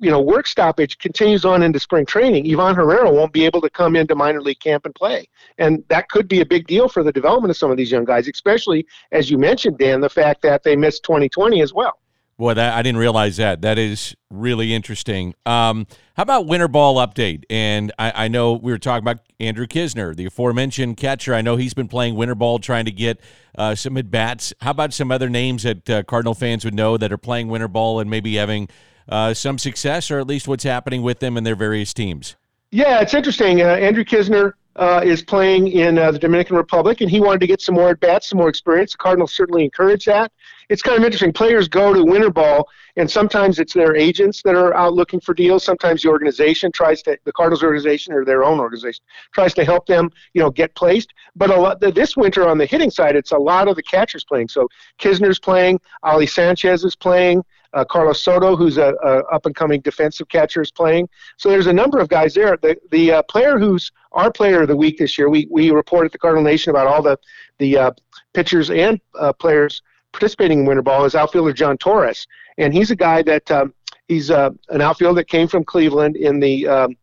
you 0.00 0.10
know 0.10 0.20
work 0.20 0.46
stoppage 0.46 0.98
continues 0.98 1.44
on 1.44 1.62
into 1.62 1.78
spring 1.78 2.06
training, 2.06 2.50
Ivan 2.52 2.74
Herrera 2.74 3.10
won't 3.10 3.32
be 3.32 3.44
able 3.44 3.60
to 3.60 3.70
come 3.70 3.96
into 3.96 4.14
minor 4.14 4.40
league 4.40 4.60
camp 4.60 4.86
and 4.86 4.94
play, 4.94 5.28
and 5.58 5.84
that 5.88 6.08
could 6.08 6.28
be 6.28 6.40
a 6.40 6.46
big 6.46 6.66
deal 6.66 6.88
for 6.88 7.02
the 7.02 7.12
development 7.12 7.50
of 7.50 7.56
some 7.56 7.70
of 7.70 7.76
these 7.76 7.90
young 7.90 8.04
guys, 8.04 8.28
especially 8.28 8.86
as 9.12 9.30
you 9.30 9.38
mentioned, 9.38 9.78
Dan, 9.78 10.00
the 10.00 10.10
fact 10.10 10.42
that 10.42 10.62
they 10.62 10.76
missed 10.76 11.02
2020 11.04 11.60
as 11.62 11.72
well. 11.72 11.98
Boy, 12.38 12.54
that 12.54 12.74
I 12.74 12.82
didn't 12.82 12.98
realize 12.98 13.36
that. 13.38 13.62
That 13.62 13.78
is 13.78 14.14
really 14.30 14.72
interesting. 14.72 15.34
Um, 15.44 15.88
how 16.14 16.22
about 16.22 16.46
winter 16.46 16.68
ball 16.68 17.04
update? 17.04 17.42
And 17.50 17.92
I, 17.98 18.26
I, 18.26 18.28
know 18.28 18.52
we 18.52 18.70
were 18.70 18.78
talking 18.78 19.02
about 19.02 19.18
Andrew 19.40 19.66
Knizner, 19.66 20.14
the 20.14 20.26
aforementioned 20.26 20.98
catcher. 20.98 21.34
I 21.34 21.40
know 21.40 21.56
he's 21.56 21.74
been 21.74 21.88
playing 21.88 22.14
winter 22.14 22.36
ball, 22.36 22.60
trying 22.60 22.84
to 22.84 22.92
get 22.92 23.20
uh, 23.56 23.74
some 23.74 23.96
at 23.96 24.12
bats. 24.12 24.54
How 24.60 24.70
about 24.70 24.92
some 24.92 25.10
other 25.10 25.28
names 25.28 25.64
that 25.64 25.90
uh, 25.90 26.04
Cardinal 26.04 26.34
fans 26.34 26.64
would 26.64 26.74
know 26.74 26.96
that 26.96 27.10
are 27.10 27.18
playing 27.18 27.48
winter 27.48 27.66
ball 27.66 27.98
and 27.98 28.08
maybe 28.08 28.36
having 28.36 28.68
uh, 29.08 29.34
some 29.34 29.58
success, 29.58 30.10
or 30.10 30.18
at 30.18 30.26
least 30.26 30.48
what's 30.48 30.64
happening 30.64 31.02
with 31.02 31.20
them 31.20 31.36
and 31.36 31.46
their 31.46 31.56
various 31.56 31.94
teams? 31.94 32.36
Yeah, 32.70 33.00
it's 33.00 33.14
interesting. 33.14 33.62
Uh, 33.62 33.66
Andrew 33.66 34.04
Knizner 34.04 34.52
uh, 34.76 35.00
is 35.04 35.22
playing 35.22 35.68
in 35.68 35.98
uh, 35.98 36.12
the 36.12 36.18
Dominican 36.18 36.56
Republic, 36.56 37.00
and 37.00 37.10
he 37.10 37.20
wanted 37.20 37.40
to 37.40 37.46
get 37.46 37.60
some 37.60 37.74
more 37.74 37.90
at 37.90 38.00
bats, 38.00 38.28
some 38.28 38.38
more 38.38 38.48
experience. 38.48 38.92
The 38.92 38.98
Cardinals 38.98 39.34
certainly 39.34 39.64
encourage 39.64 40.04
that 40.04 40.30
it's 40.68 40.82
kind 40.82 40.98
of 40.98 41.04
interesting. 41.04 41.32
Players 41.32 41.66
go 41.66 41.94
to 41.94 42.04
winter 42.04 42.30
ball, 42.30 42.68
and 42.96 43.10
sometimes 43.10 43.58
it's 43.58 43.72
their 43.72 43.96
agents 43.96 44.42
that 44.42 44.54
are 44.54 44.74
out 44.74 44.92
looking 44.92 45.20
for 45.20 45.32
deals. 45.32 45.64
Sometimes 45.64 46.02
the 46.02 46.10
organization 46.10 46.70
tries 46.70 47.02
to, 47.02 47.18
the 47.24 47.32
Cardinals 47.32 47.62
organization 47.62 48.12
or 48.12 48.24
their 48.24 48.44
own 48.44 48.60
organization 48.60 49.02
tries 49.32 49.54
to 49.54 49.64
help 49.64 49.86
them, 49.86 50.10
you 50.34 50.42
know, 50.42 50.50
get 50.50 50.74
placed. 50.74 51.12
But 51.34 51.50
a 51.50 51.56
lot 51.56 51.80
this 51.80 52.16
winter 52.16 52.46
on 52.48 52.58
the 52.58 52.66
hitting 52.66 52.90
side, 52.90 53.16
it's 53.16 53.32
a 53.32 53.38
lot 53.38 53.68
of 53.68 53.76
the 53.76 53.82
catchers 53.82 54.24
playing. 54.24 54.48
So 54.48 54.68
Knizner's 54.98 55.38
playing, 55.38 55.80
Ali 56.02 56.26
Sanchez 56.26 56.84
is 56.84 56.94
playing. 56.94 57.42
Uh, 57.74 57.84
Carlos 57.84 58.22
Soto, 58.22 58.56
who's 58.56 58.78
a, 58.78 58.94
a 59.04 59.18
up 59.32 59.46
and 59.46 59.54
coming 59.54 59.80
defensive 59.80 60.28
catcher, 60.28 60.62
is 60.62 60.70
playing. 60.70 61.08
So 61.36 61.48
there's 61.48 61.66
a 61.66 61.72
number 61.72 61.98
of 61.98 62.08
guys 62.08 62.34
there. 62.34 62.56
The 62.56 62.76
the 62.90 63.12
uh, 63.12 63.22
player 63.22 63.58
who's 63.58 63.92
our 64.12 64.32
player 64.32 64.62
of 64.62 64.68
the 64.68 64.76
week 64.76 64.98
this 64.98 65.18
year, 65.18 65.28
we 65.28 65.46
we 65.50 65.70
report 65.70 66.06
at 66.06 66.12
the 66.12 66.18
Cardinal 66.18 66.44
Nation 66.44 66.70
about 66.70 66.86
all 66.86 67.02
the 67.02 67.18
the 67.58 67.76
uh, 67.76 67.90
pitchers 68.32 68.70
and 68.70 69.00
uh, 69.18 69.32
players 69.32 69.82
participating 70.12 70.60
in 70.60 70.66
winter 70.66 70.82
ball 70.82 71.04
is 71.04 71.14
outfielder 71.14 71.52
Jhon 71.52 71.78
Torres, 71.78 72.26
and 72.56 72.72
he's 72.72 72.90
a 72.90 72.96
guy 72.96 73.22
that 73.22 73.50
um, 73.50 73.74
he's 74.08 74.30
uh, 74.30 74.50
an 74.70 74.80
outfielder 74.80 75.16
that 75.16 75.28
came 75.28 75.48
from 75.48 75.64
Cleveland 75.64 76.16
in 76.16 76.40
the 76.40 76.66
um, 76.66 76.96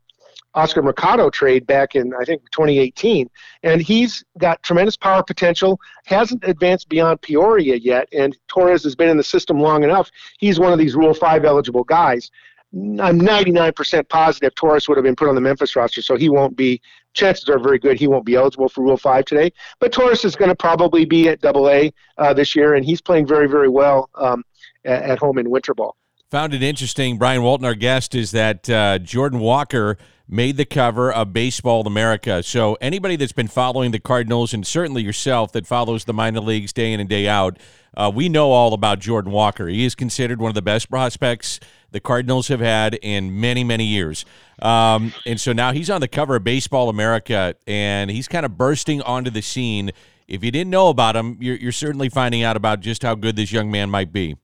Oscar 0.56 0.82
Mercado 0.82 1.30
trade 1.30 1.68
back 1.68 1.96
in 1.96 2.14
I 2.20 2.24
think 2.24 2.42
2018, 2.52 3.30
and 3.64 3.82
he's 3.82 4.24
got 4.38 4.64
tremendous 4.64 4.96
power 4.96 5.22
potential. 5.22 5.80
Hasn't 6.06 6.44
advanced 6.46 6.90
beyond 6.90 7.22
Peoria 7.22 7.76
yet, 7.76 8.08
and 8.14 8.36
Torres 8.48 8.84
has 8.84 8.96
been 8.96 9.10
in 9.10 9.18
the 9.18 9.24
system 9.24 9.60
long 9.60 9.84
enough. 9.84 10.10
He's 10.40 10.60
one 10.60 10.72
of 10.72 10.80
these 10.80 10.96
Rule 10.96 11.14
Five 11.14 11.44
eligible 11.46 11.84
guys. 11.84 12.32
I'm 12.74 13.22
99% 13.22 14.10
positive 14.10 14.54
Torres 14.56 14.90
would 14.90 14.98
have 14.98 15.06
been 15.06 15.16
put 15.16 15.30
on 15.30 15.36
the 15.36 15.42
Memphis 15.42 15.76
roster, 15.76 16.02
so 16.02 16.16
he 16.16 16.30
won't 16.30 16.58
be. 16.58 16.82
Chances 17.14 17.48
are 17.48 17.58
very 17.58 17.80
good 17.80 17.98
he 17.98 18.08
won't 18.08 18.26
be 18.26 18.36
eligible 18.36 18.68
for 18.68 18.84
Rule 18.84 18.98
Five 18.98 19.24
today. 19.24 19.54
But 19.80 19.94
Torres 19.94 20.26
is 20.26 20.36
going 20.36 20.50
to 20.50 20.56
probably 20.56 21.06
be 21.06 21.30
at 21.30 21.40
Double 21.40 21.70
A 21.70 21.94
uh, 22.18 22.34
this 22.34 22.56
year, 22.56 22.76
and 22.76 22.84
he's 22.84 23.00
playing 23.00 23.26
very, 23.26 23.48
very 23.48 23.70
well 23.70 24.10
um, 24.16 24.44
at, 24.84 25.04
at, 25.04 25.20
home 25.20 25.38
in 25.38 25.50
winter 25.50 25.74
ball. 25.74 25.96
Found 26.32 26.54
it 26.54 26.62
interesting. 26.62 27.18
Brian 27.18 27.42
Walton, 27.42 27.66
our 27.66 27.76
guest, 27.76 28.16
is 28.16 28.32
that 28.32 28.70
uh, 28.70 29.00
Jordan 29.00 29.40
Walker 29.40 29.98
made 30.28 30.58
the 30.58 30.66
cover 30.66 31.12
of 31.12 31.34
Baseball 31.34 31.86
America. 31.86 32.42
So 32.42 32.78
anybody 32.82 33.16
that's 33.16 33.32
been 33.32 33.48
following 33.48 33.92
the 33.92 34.00
Cardinals, 34.00 34.54
and 34.54 34.66
certainly 34.66 35.04
yourself 35.04 35.52
that 35.52 35.68
follows 35.68 36.06
the 36.06 36.14
minor 36.14 36.40
leagues 36.40 36.74
day 36.74 36.94
in 36.94 37.00
and 37.00 37.08
day 37.08 37.28
out, 37.28 37.58
uh, 37.96 38.12
we 38.14 38.28
know 38.28 38.52
all 38.52 38.74
about 38.74 39.00
Jordan 39.00 39.32
Walker. 39.32 39.68
He 39.68 39.86
is 39.86 39.96
considered 39.96 40.42
one 40.42 40.50
of 40.50 40.56
the 40.56 40.62
best 40.62 40.90
prospects 40.90 41.60
the 41.92 42.00
Cardinals 42.00 42.50
have 42.50 42.60
had 42.60 43.00
in 43.02 43.40
many, 43.40 43.64
many 43.64 43.86
years. 43.86 44.26
Um, 44.62 45.14
and 45.26 45.40
so 45.40 45.54
now 45.54 45.72
he's 45.72 45.90
on 45.90 46.02
the 46.02 46.08
cover 46.08 46.36
of 46.36 46.44
Baseball 46.44 46.90
America, 46.90 47.56
and 47.68 48.12
he's 48.12 48.28
kind 48.28 48.46
of 48.46 48.58
bursting 48.58 49.02
onto 49.04 49.30
the 49.30 49.42
scene. 49.42 49.92
If 50.28 50.44
you 50.44 50.52
didn't 50.52 50.72
know 50.72 50.90
about 50.90 51.16
him, 51.16 51.38
you're, 51.40 51.56
you're 51.56 51.72
certainly 51.72 52.10
finding 52.10 52.44
out 52.44 52.58
about 52.58 52.82
just 52.82 53.04
how 53.04 53.16
good 53.16 53.36
this 53.36 53.52
young 53.52 53.72
man 53.72 53.90
might 53.90 54.12
be. 54.12 54.36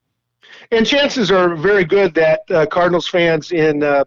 And 0.72 0.86
chances 0.86 1.32
are 1.32 1.56
very 1.56 1.84
good 1.84 2.14
that 2.16 2.42
uh, 2.52 2.66
Cardinals 2.68 3.08
fans 3.08 3.52
in 3.52 3.84
uh, 3.84 4.06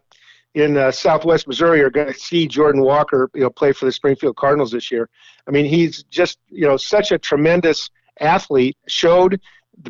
in 0.55 0.77
uh, 0.77 0.91
Southwest 0.91 1.49
Missouri 1.49 1.83
are 1.83 1.91
going 1.91 2.13
to 2.13 2.19
see 2.19 2.47
Jordan 2.47 2.83
Walker, 2.83 3.29
you 3.35 3.43
know, 3.43 3.51
play 3.51 3.73
for 3.73 3.85
the 3.87 3.93
Springfield 3.93 4.37
Cardinals 4.37 4.71
this 4.71 4.91
year. 4.91 5.09
I 5.47 5.51
mean, 5.51 5.65
he's 5.65 6.05
just 6.05 6.39
you 6.49 6.67
know 6.67 6.77
such 6.77 7.13
a 7.13 7.19
tremendous 7.19 7.91
athlete. 8.21 8.77
Showed 8.87 9.41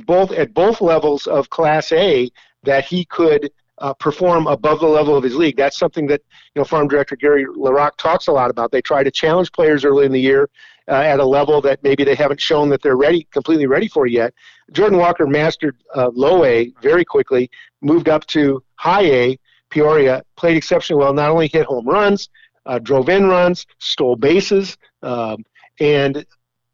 both 0.06 0.32
at 0.32 0.54
both 0.54 0.80
levels 0.80 1.26
of 1.26 1.50
Class 1.50 1.92
A 1.92 2.30
that 2.62 2.84
he 2.84 3.04
could 3.04 3.50
uh, 3.78 3.92
perform 3.94 4.46
above 4.46 4.80
the 4.80 4.86
level 4.86 5.16
of 5.16 5.22
his 5.22 5.36
league. 5.36 5.56
That's 5.56 5.78
something 5.78 6.06
that 6.06 6.22
you 6.54 6.60
know 6.60 6.64
farm 6.64 6.88
director 6.88 7.16
Gary 7.16 7.44
LaRocque 7.44 7.96
talks 7.98 8.26
a 8.26 8.32
lot 8.32 8.50
about. 8.50 8.72
They 8.72 8.82
try 8.82 9.02
to 9.02 9.10
challenge 9.10 9.52
players 9.52 9.84
early 9.84 10.06
in 10.06 10.12
the 10.12 10.20
year 10.20 10.48
uh, 10.88 10.92
at 10.92 11.20
a 11.20 11.24
level 11.24 11.60
that 11.62 11.82
maybe 11.82 12.04
they 12.04 12.14
haven't 12.14 12.40
shown 12.40 12.68
that 12.70 12.82
they're 12.82 12.96
ready, 12.96 13.26
completely 13.32 13.66
ready 13.66 13.88
for 13.88 14.06
yet. 14.06 14.32
Jordan 14.72 14.98
Walker 14.98 15.26
mastered 15.26 15.76
uh, 15.94 16.10
low 16.14 16.44
A 16.44 16.72
very 16.82 17.04
quickly, 17.04 17.50
moved 17.80 18.08
up 18.08 18.26
to 18.28 18.62
high 18.76 19.04
A. 19.04 19.38
Peoria 19.70 20.22
played 20.36 20.56
exceptionally 20.56 21.02
well. 21.02 21.12
Not 21.12 21.30
only 21.30 21.48
hit 21.48 21.66
home 21.66 21.86
runs, 21.86 22.28
uh, 22.66 22.78
drove 22.78 23.08
in 23.08 23.26
runs, 23.26 23.66
stole 23.78 24.16
bases, 24.16 24.76
um, 25.02 25.44
and 25.80 26.24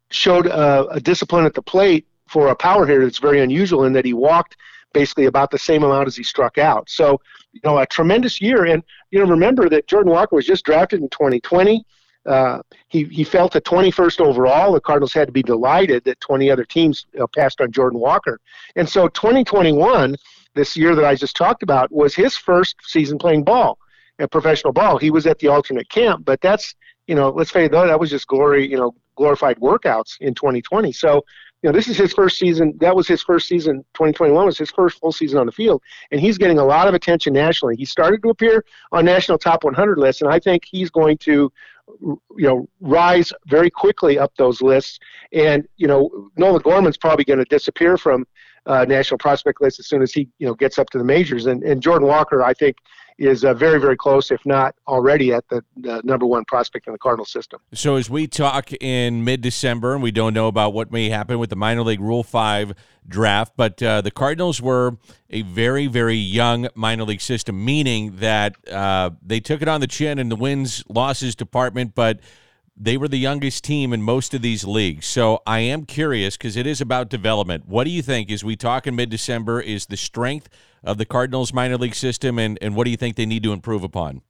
showed 0.09 0.47
uh, 0.47 0.87
a 0.91 0.99
discipline 0.99 1.45
at 1.45 1.53
the 1.53 1.61
plate 1.61 2.05
for 2.27 2.47
a 2.49 2.55
power 2.55 2.85
hitter 2.85 3.03
that's 3.03 3.19
very 3.19 3.41
unusual 3.41 3.85
in 3.85 3.93
that 3.93 4.05
he 4.05 4.13
walked 4.13 4.55
basically 4.93 5.25
about 5.25 5.51
the 5.51 5.57
same 5.57 5.83
amount 5.83 6.07
as 6.07 6.15
he 6.15 6.23
struck 6.23 6.57
out. 6.57 6.89
So, 6.89 7.21
you 7.53 7.61
know, 7.63 7.77
a 7.77 7.85
tremendous 7.85 8.41
year. 8.41 8.65
And, 8.65 8.83
you 9.09 9.19
know, 9.19 9.25
remember 9.25 9.69
that 9.69 9.87
Jordan 9.87 10.11
Walker 10.11 10.35
was 10.35 10.45
just 10.45 10.65
drafted 10.65 11.01
in 11.01 11.09
2020. 11.09 11.85
Uh, 12.25 12.61
he, 12.87 13.05
he 13.05 13.23
fell 13.23 13.49
to 13.49 13.59
21st 13.59 14.19
overall. 14.19 14.73
The 14.73 14.81
Cardinals 14.81 15.13
had 15.13 15.27
to 15.27 15.31
be 15.31 15.41
delighted 15.41 16.03
that 16.03 16.19
20 16.19 16.51
other 16.51 16.65
teams 16.65 17.05
uh, 17.19 17.25
passed 17.27 17.61
on 17.61 17.71
Jordan 17.71 17.99
Walker. 17.99 18.39
And 18.75 18.87
so 18.87 19.07
2021, 19.07 20.15
this 20.55 20.75
year 20.75 20.95
that 20.95 21.05
I 21.05 21.15
just 21.15 21.35
talked 21.35 21.63
about, 21.63 21.91
was 21.91 22.15
his 22.15 22.37
first 22.37 22.75
season 22.83 23.17
playing 23.17 23.43
ball, 23.43 23.77
a 24.19 24.27
professional 24.27 24.73
ball. 24.73 24.97
He 24.97 25.11
was 25.11 25.25
at 25.27 25.39
the 25.39 25.47
alternate 25.47 25.89
camp, 25.89 26.25
but 26.25 26.41
that's, 26.41 26.75
you 27.07 27.15
know, 27.15 27.29
let's 27.29 27.55
it, 27.55 27.71
that 27.71 27.99
was 27.99 28.09
just 28.09 28.27
glory, 28.27 28.69
you 28.69 28.77
know, 28.77 28.93
glorified 29.15 29.59
workouts 29.59 30.17
in 30.19 30.33
2020. 30.33 30.91
So, 30.91 31.23
you 31.61 31.69
know, 31.69 31.73
this 31.73 31.87
is 31.87 31.97
his 31.97 32.11
first 32.13 32.39
season. 32.39 32.73
That 32.79 32.95
was 32.95 33.07
his 33.07 33.21
first 33.21 33.47
season. 33.47 33.85
2021 33.93 34.45
was 34.45 34.57
his 34.57 34.71
first 34.71 34.99
full 34.99 35.11
season 35.11 35.37
on 35.37 35.45
the 35.45 35.51
field, 35.51 35.81
and 36.11 36.19
he's 36.19 36.37
getting 36.37 36.57
a 36.57 36.65
lot 36.65 36.87
of 36.87 36.95
attention 36.95 37.33
nationally. 37.33 37.75
He 37.75 37.85
started 37.85 38.23
to 38.23 38.29
appear 38.29 38.65
on 38.91 39.05
national 39.05 39.37
top 39.37 39.63
100 39.63 39.99
lists, 39.99 40.21
and 40.21 40.31
I 40.31 40.39
think 40.39 40.63
he's 40.65 40.89
going 40.89 41.17
to, 41.19 41.51
you 41.99 42.19
know, 42.37 42.67
rise 42.79 43.31
very 43.45 43.69
quickly 43.69 44.17
up 44.17 44.33
those 44.37 44.61
lists. 44.61 44.97
And 45.33 45.67
you 45.77 45.87
know, 45.87 46.31
Nolan 46.35 46.63
Gorman's 46.63 46.97
probably 46.97 47.25
going 47.25 47.39
to 47.39 47.45
disappear 47.45 47.95
from 47.95 48.25
uh, 48.65 48.85
national 48.87 49.17
prospect 49.17 49.61
list 49.61 49.79
as 49.79 49.87
soon 49.87 50.01
as 50.01 50.11
he, 50.11 50.27
you 50.37 50.47
know, 50.47 50.53
gets 50.53 50.77
up 50.77 50.89
to 50.91 50.97
the 50.97 51.03
majors. 51.03 51.45
And 51.45 51.63
and 51.63 51.81
Jordan 51.81 52.07
Walker, 52.07 52.43
I 52.43 52.53
think, 52.53 52.77
is 53.21 53.45
uh, 53.45 53.53
very, 53.53 53.79
very 53.79 53.95
close, 53.95 54.31
if 54.31 54.43
not 54.45 54.75
already 54.87 55.31
at 55.31 55.47
the, 55.49 55.63
the, 55.77 56.01
number 56.03 56.25
one 56.25 56.43
prospect 56.45 56.87
in 56.87 56.93
the 56.93 56.99
Cardinal 56.99 57.25
system. 57.25 57.59
So, 57.73 57.95
as 57.95 58.09
we 58.09 58.27
talk 58.27 58.71
in 58.73 59.23
mid 59.23 59.41
December, 59.41 59.93
and 59.93 60.01
we 60.01 60.11
don't 60.11 60.33
know 60.33 60.47
about 60.47 60.73
what 60.73 60.91
may 60.91 61.09
happen 61.09 61.37
with 61.37 61.49
the 61.49 61.55
minor 61.55 61.83
league 61.83 61.99
Rule 61.99 62.23
5 62.23 62.73
draft, 63.07 63.53
but 63.55 63.81
uh, 63.81 64.01
the 64.01 64.11
Cardinals 64.11 64.61
were 64.61 64.97
a 65.29 65.43
very, 65.43 65.87
very 65.87 66.15
young 66.15 66.67
minor 66.75 67.03
league 67.03 67.21
system, 67.21 67.63
meaning 67.63 68.15
that 68.17 68.55
uh, 68.69 69.11
they 69.21 69.39
took 69.39 69.61
it 69.61 69.67
on 69.67 69.81
the 69.81 69.87
chin 69.87 70.17
in 70.17 70.29
the 70.29 70.35
wins 70.35 70.83
losses 70.89 71.35
department, 71.35 71.93
but 71.93 72.19
they 72.83 72.97
were 72.97 73.07
the 73.07 73.19
youngest 73.19 73.63
team 73.63 73.93
in 73.93 74.01
most 74.01 74.33
of 74.33 74.41
these 74.41 74.63
leagues. 74.63 75.05
So 75.05 75.43
I 75.45 75.59
am 75.59 75.85
curious 75.85 76.35
because 76.35 76.57
it 76.57 76.65
is 76.65 76.81
about 76.81 77.09
development. 77.09 77.67
What 77.67 77.83
do 77.83 77.91
you 77.91 78.01
think 78.01 78.31
as 78.31 78.43
we 78.43 78.55
talk 78.55 78.87
in 78.87 78.95
mid 78.95 79.11
December 79.11 79.61
is 79.61 79.85
the 79.85 79.97
strength 79.97 80.49
of 80.83 80.97
the 80.97 81.05
Cardinals 81.05 81.53
minor 81.53 81.77
league 81.77 81.93
system 81.93 82.39
and, 82.39 82.57
and 82.59 82.75
what 82.75 82.85
do 82.85 82.91
you 82.91 82.97
think 82.97 83.17
they 83.17 83.27
need 83.27 83.43
to 83.43 83.53
improve 83.53 83.83
upon? 83.83 84.23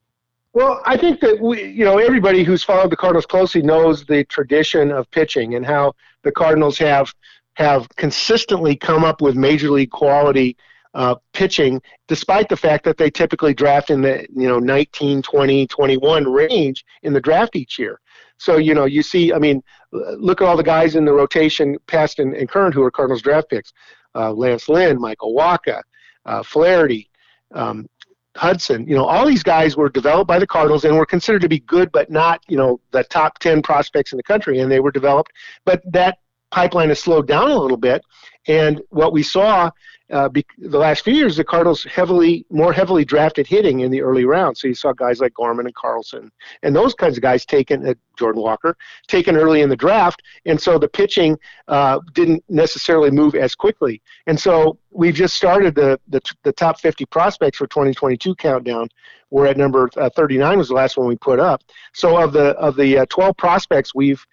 Well, 0.51 0.81
I 0.85 0.97
think 0.97 1.21
that 1.21 1.39
we, 1.39 1.63
you 1.63 1.85
know, 1.85 1.97
everybody 1.97 2.43
who's 2.43 2.61
followed 2.61 2.91
the 2.91 2.97
Cardinals 2.97 3.25
closely 3.25 3.61
knows 3.61 4.05
the 4.05 4.25
tradition 4.25 4.91
of 4.91 5.09
pitching 5.11 5.55
and 5.55 5.65
how 5.65 5.93
the 6.23 6.31
Cardinals 6.31 6.77
have 6.79 7.13
have 7.53 7.87
consistently 7.95 8.75
come 8.75 9.05
up 9.05 9.21
with 9.21 9.35
major 9.35 9.69
league 9.69 9.91
quality 9.91 10.57
uh, 10.93 11.15
pitching, 11.31 11.81
despite 12.09 12.49
the 12.49 12.57
fact 12.57 12.83
that 12.83 12.97
they 12.97 13.09
typically 13.09 13.53
draft 13.53 13.89
in 13.89 14.01
the 14.01 14.27
you 14.35 14.47
know 14.47 14.59
19, 14.59 15.21
20, 15.21 15.67
21 15.67 16.25
range 16.25 16.83
in 17.03 17.13
the 17.13 17.21
draft 17.21 17.55
each 17.55 17.79
year. 17.79 18.01
So 18.41 18.57
you 18.57 18.73
know 18.73 18.85
you 18.85 19.03
see, 19.03 19.31
I 19.31 19.37
mean, 19.37 19.61
look 19.91 20.41
at 20.41 20.47
all 20.47 20.57
the 20.57 20.63
guys 20.63 20.95
in 20.95 21.05
the 21.05 21.13
rotation, 21.13 21.77
past 21.85 22.17
and, 22.17 22.35
and 22.35 22.49
current, 22.49 22.73
who 22.73 22.81
are 22.81 22.89
Cardinals 22.89 23.21
draft 23.21 23.51
picks: 23.51 23.71
uh, 24.15 24.33
Lance 24.33 24.67
Lynn, 24.67 24.99
Michael 24.99 25.35
Wacha, 25.35 25.83
uh, 26.25 26.41
Flaherty, 26.41 27.07
um, 27.53 27.87
Hudson. 28.35 28.87
You 28.87 28.95
know, 28.95 29.05
all 29.05 29.27
these 29.27 29.43
guys 29.43 29.77
were 29.77 29.89
developed 29.89 30.27
by 30.27 30.39
the 30.39 30.47
Cardinals 30.47 30.85
and 30.85 30.97
were 30.97 31.05
considered 31.05 31.43
to 31.43 31.49
be 31.49 31.59
good, 31.59 31.91
but 31.91 32.09
not 32.09 32.41
you 32.47 32.57
know 32.57 32.79
the 32.89 33.03
top 33.03 33.37
ten 33.37 33.61
prospects 33.61 34.11
in 34.11 34.17
the 34.17 34.23
country, 34.23 34.57
and 34.57 34.71
they 34.71 34.79
were 34.79 34.91
developed. 34.91 35.31
But 35.63 35.83
that 35.93 36.17
pipeline 36.51 36.89
has 36.89 36.99
slowed 36.99 37.27
down 37.27 37.49
a 37.49 37.57
little 37.57 37.77
bit, 37.77 38.03
and 38.47 38.81
what 38.89 39.13
we 39.13 39.23
saw 39.23 39.71
uh, 40.11 40.27
be, 40.27 40.45
the 40.57 40.77
last 40.77 41.03
few 41.03 41.13
years, 41.13 41.37
the 41.37 41.43
Cardinals 41.43 41.83
heavily, 41.85 42.45
more 42.49 42.73
heavily 42.73 43.05
drafted 43.05 43.47
hitting 43.47 43.79
in 43.79 43.91
the 43.91 44.01
early 44.01 44.25
rounds. 44.25 44.59
So 44.59 44.67
you 44.67 44.75
saw 44.75 44.91
guys 44.91 45.21
like 45.21 45.33
Gorman 45.33 45.65
and 45.65 45.75
Carlson, 45.75 46.31
and 46.63 46.75
those 46.75 46.93
kinds 46.93 47.17
of 47.17 47.23
guys 47.23 47.45
taken, 47.45 47.87
uh, 47.87 47.93
Jordan 48.17 48.41
Walker, 48.41 48.75
taken 49.07 49.37
early 49.37 49.61
in 49.61 49.69
the 49.69 49.75
draft, 49.75 50.21
and 50.45 50.59
so 50.59 50.77
the 50.77 50.87
pitching 50.87 51.37
uh, 51.67 51.99
didn't 52.13 52.43
necessarily 52.49 53.09
move 53.09 53.35
as 53.35 53.55
quickly. 53.55 54.01
And 54.27 54.39
so 54.39 54.77
we've 54.91 55.15
just 55.15 55.35
started 55.35 55.75
the, 55.75 55.99
the, 56.09 56.21
the 56.43 56.51
top 56.51 56.79
50 56.79 57.05
prospects 57.05 57.57
for 57.57 57.67
2022 57.67 58.35
countdown. 58.35 58.89
We're 59.29 59.47
at 59.47 59.57
number 59.57 59.89
uh, 59.95 60.09
39 60.09 60.57
was 60.57 60.67
the 60.67 60.73
last 60.73 60.97
one 60.97 61.07
we 61.07 61.15
put 61.15 61.39
up. 61.39 61.63
So 61.93 62.17
of 62.17 62.33
the 62.33 62.49
of 62.57 62.75
the 62.75 62.99
uh, 62.99 63.05
12 63.09 63.37
prospects 63.37 63.95
we've 63.95 64.25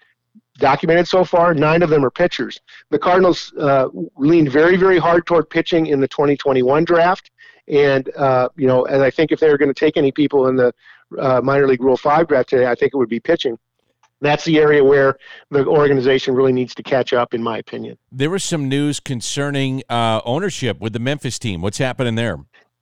documented 0.59 1.07
so 1.07 1.23
far, 1.23 1.53
nine 1.53 1.81
of 1.81 1.89
them 1.89 2.05
are 2.05 2.11
pitchers. 2.11 2.59
The 2.89 2.99
Cardinals 2.99 3.53
uh, 3.59 3.87
leaned 4.17 4.51
very, 4.51 4.75
very 4.75 4.97
hard 4.97 5.25
toward 5.25 5.49
pitching 5.49 5.87
in 5.87 5.99
the 5.99 6.07
2021 6.07 6.85
draft. 6.85 7.31
And, 7.67 8.09
uh, 8.15 8.49
you 8.55 8.67
know, 8.67 8.85
and 8.85 9.03
I 9.03 9.09
think 9.09 9.31
if 9.31 9.39
they 9.39 9.49
were 9.49 9.57
going 9.57 9.73
to 9.73 9.79
take 9.79 9.97
any 9.97 10.11
people 10.11 10.47
in 10.47 10.55
the 10.55 10.73
uh, 11.17 11.41
minor 11.41 11.67
league 11.67 11.81
Rule 11.81 11.97
5 11.97 12.27
draft 12.27 12.49
today, 12.49 12.67
I 12.67 12.75
think 12.75 12.93
it 12.93 12.97
would 12.97 13.09
be 13.09 13.19
pitching. 13.19 13.57
That's 14.21 14.43
the 14.43 14.57
area 14.59 14.83
where 14.83 15.17
the 15.49 15.65
organization 15.65 16.35
really 16.35 16.51
needs 16.51 16.75
to 16.75 16.83
catch 16.83 17.13
up, 17.13 17.33
in 17.33 17.41
my 17.41 17.57
opinion. 17.57 17.97
There 18.11 18.29
was 18.29 18.43
some 18.43 18.67
news 18.67 18.99
concerning 18.99 19.83
uh, 19.89 20.19
ownership 20.25 20.81
with 20.81 20.93
the 20.93 20.99
Memphis 20.99 21.39
team. 21.39 21.61
What's 21.61 21.77
happening 21.77 22.15
there? 22.15 22.37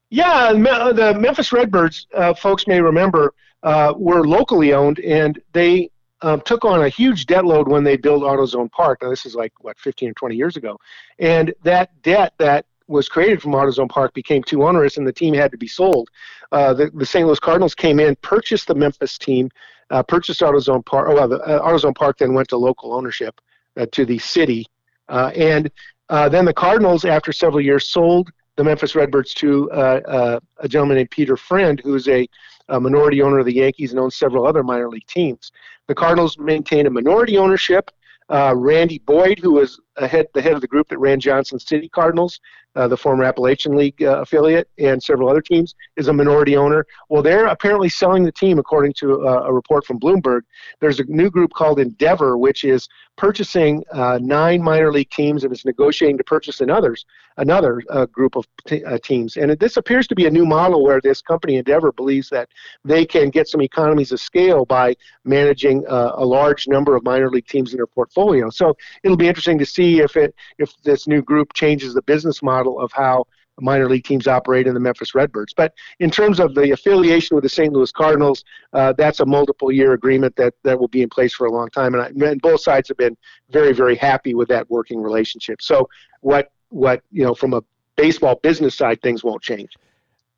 Yeah, 0.09 0.53
the 0.53 1.15
Memphis 1.19 1.51
Redbirds, 1.51 2.07
uh, 2.15 2.33
folks 2.33 2.65
may 2.65 2.81
remember, 2.81 3.33
uh, 3.63 3.93
were 3.95 4.25
locally 4.25 4.73
owned, 4.73 4.99
and 4.99 5.39
they 5.53 5.91
um, 6.21 6.41
took 6.41 6.65
on 6.65 6.83
a 6.83 6.89
huge 6.89 7.25
debt 7.25 7.45
load 7.45 7.67
when 7.67 7.83
they 7.83 7.97
built 7.97 8.23
AutoZone 8.23 8.71
Park. 8.71 8.99
Now, 9.01 9.09
this 9.09 9.25
is 9.25 9.35
like, 9.35 9.53
what, 9.61 9.77
15 9.79 10.09
or 10.09 10.13
20 10.13 10.35
years 10.35 10.57
ago. 10.57 10.79
And 11.19 11.53
that 11.63 12.01
debt 12.01 12.33
that 12.39 12.65
was 12.87 13.09
created 13.09 13.41
from 13.41 13.51
AutoZone 13.51 13.89
Park 13.89 14.13
became 14.13 14.43
too 14.43 14.63
onerous, 14.63 14.97
and 14.97 15.05
the 15.05 15.13
team 15.13 15.33
had 15.33 15.51
to 15.51 15.57
be 15.57 15.67
sold. 15.67 16.09
Uh, 16.51 16.73
the, 16.73 16.89
the 16.93 17.05
St. 17.05 17.25
Louis 17.25 17.39
Cardinals 17.39 17.75
came 17.75 17.99
in, 17.99 18.15
purchased 18.17 18.67
the 18.67 18.75
Memphis 18.75 19.17
team, 19.17 19.49
uh, 19.89 20.01
purchased 20.03 20.41
AutoZone 20.41 20.85
Park. 20.85 21.07
Oh, 21.09 21.15
well, 21.15 21.27
the, 21.27 21.39
uh, 21.41 21.61
AutoZone 21.67 21.95
Park 21.95 22.17
then 22.17 22.33
went 22.33 22.47
to 22.49 22.57
local 22.57 22.93
ownership 22.93 23.39
uh, 23.75 23.85
to 23.91 24.05
the 24.05 24.17
city. 24.17 24.65
Uh, 25.09 25.31
and 25.35 25.69
uh, 26.09 26.29
then 26.29 26.45
the 26.45 26.53
Cardinals, 26.53 27.05
after 27.05 27.31
several 27.31 27.61
years, 27.61 27.89
sold 27.89 28.31
the 28.55 28.63
Memphis 28.63 28.95
Redbirds 28.95 29.33
to 29.35 29.69
a 29.71 30.67
gentleman 30.67 30.97
named 30.97 31.11
Peter 31.11 31.37
Freund, 31.37 31.79
who's 31.83 32.07
a, 32.07 32.27
a 32.69 32.79
minority 32.79 33.21
owner 33.21 33.39
of 33.39 33.45
the 33.45 33.55
Yankees 33.55 33.91
and 33.91 33.99
owns 33.99 34.15
several 34.15 34.45
other 34.45 34.63
minor 34.63 34.89
league 34.89 35.07
teams. 35.07 35.51
The 35.87 35.95
Cardinals 35.95 36.37
maintain 36.37 36.85
a 36.85 36.89
minority 36.89 37.37
ownership. 37.37 37.91
Uh, 38.29 38.53
Randy 38.55 38.99
Boyd, 38.99 39.39
who 39.39 39.53
was 39.53 39.79
ahead, 39.97 40.27
the 40.33 40.41
head 40.41 40.53
of 40.53 40.61
the 40.61 40.67
group 40.67 40.87
that 40.89 40.97
ran 40.97 41.19
Johnson 41.19 41.59
City 41.59 41.89
Cardinals, 41.89 42.39
uh, 42.75 42.87
the 42.87 42.97
former 42.97 43.23
Appalachian 43.23 43.75
League 43.75 44.01
uh, 44.03 44.21
affiliate, 44.21 44.69
and 44.77 45.01
several 45.01 45.29
other 45.29 45.41
teams, 45.41 45.73
is 45.95 46.07
a 46.07 46.13
minority 46.13 46.55
owner. 46.55 46.85
Well, 47.09 47.23
they're 47.23 47.47
apparently 47.47 47.89
selling 47.89 48.23
the 48.23 48.31
team, 48.31 48.59
according 48.59 48.93
to 48.99 49.27
uh, 49.27 49.43
a 49.45 49.53
report 49.53 49.85
from 49.85 49.99
Bloomberg. 49.99 50.41
There's 50.79 50.99
a 50.99 51.03
new 51.05 51.29
group 51.31 51.51
called 51.53 51.79
Endeavor, 51.79 52.37
which 52.37 52.63
is 52.63 52.87
purchasing 53.17 53.83
uh, 53.91 54.19
nine 54.21 54.61
minor 54.61 54.91
league 54.91 55.09
teams 55.09 55.43
and 55.43 55.51
is 55.51 55.65
negotiating 55.65 56.19
to 56.19 56.23
purchase 56.23 56.61
another's, 56.61 57.05
another 57.37 57.81
uh, 57.89 58.05
group 58.05 58.35
of 58.35 58.45
t- 58.67 58.83
uh, 58.83 58.99
teams. 59.03 59.37
And 59.37 59.49
this 59.57 59.77
appears 59.77 60.07
to 60.09 60.15
be 60.15 60.27
a 60.27 60.31
new 60.31 60.45
model 60.45 60.83
where 60.83 61.01
this 61.01 61.19
company, 61.19 61.55
Endeavor, 61.55 61.91
believes 61.91 62.29
that 62.29 62.49
they 62.85 63.05
can 63.05 63.31
get 63.31 63.47
some 63.47 63.61
economies 63.61 64.11
of 64.11 64.19
scale 64.19 64.65
by 64.65 64.95
managing 65.23 65.83
a 65.87 66.23
large 66.23 66.67
number 66.67 66.95
of 66.95 67.03
minor 67.03 67.29
league 67.29 67.47
teams 67.47 67.73
in 67.73 67.77
their 67.77 67.87
portfolio. 67.87 68.51
So 68.51 68.77
it'll 69.03 69.17
be 69.17 69.27
interesting 69.27 69.57
to 69.57 69.65
see 69.65 69.86
if 69.95 70.15
it 70.15 70.35
if 70.57 70.71
this 70.83 71.07
new 71.07 71.21
group 71.21 71.53
changes 71.53 71.93
the 71.93 72.01
business 72.01 72.43
model 72.43 72.79
of 72.79 72.91
how 72.91 73.25
minor 73.59 73.89
league 73.89 74.03
teams 74.03 74.27
operate 74.27 74.67
in 74.67 74.73
the 74.73 74.79
Memphis 74.79 75.15
Redbirds. 75.15 75.53
But 75.53 75.73
in 75.99 76.11
terms 76.11 76.39
of 76.39 76.55
the 76.55 76.71
affiliation 76.71 77.35
with 77.35 77.43
the 77.43 77.49
St. 77.49 77.73
Louis 77.73 77.91
Cardinals, 77.91 78.43
uh, 78.73 78.93
that's 78.93 79.19
a 79.19 79.25
multiple 79.25 79.71
year 79.71 79.93
agreement 79.93 80.35
that, 80.35 80.53
that 80.63 80.79
will 80.79 80.87
be 80.87 81.01
in 81.01 81.09
place 81.09 81.33
for 81.33 81.47
a 81.47 81.51
long 81.51 81.69
time. 81.69 81.93
And, 81.95 82.03
I, 82.03 82.29
and 82.29 82.41
both 82.41 82.61
sides 82.61 82.87
have 82.89 82.97
been 82.97 83.17
very, 83.49 83.73
very 83.73 83.95
happy 83.95 84.33
with 84.33 84.47
that 84.49 84.69
working 84.69 85.01
relationship. 85.01 85.61
So 85.61 85.89
what, 86.21 86.51
what, 86.69 87.01
you 87.11 87.23
know, 87.23 87.33
from 87.33 87.53
a 87.53 87.63
baseball 87.95 88.35
business 88.43 88.75
side, 88.75 89.01
things 89.01 89.23
won't 89.23 89.41
change. 89.41 89.71